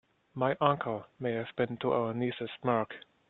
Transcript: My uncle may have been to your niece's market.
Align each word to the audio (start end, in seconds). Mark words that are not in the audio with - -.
My 0.33 0.57
uncle 0.59 1.05
may 1.19 1.33
have 1.33 1.55
been 1.55 1.77
to 1.77 1.89
your 1.89 2.11
niece's 2.15 2.49
market. 2.63 3.05